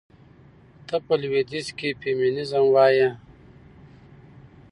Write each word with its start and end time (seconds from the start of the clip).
ته 0.87 0.95
په 1.05 1.13
لوىديځ 1.21 1.67
کې 1.77 1.89
فيمينزم 2.01 2.63
وايي. 2.73 3.07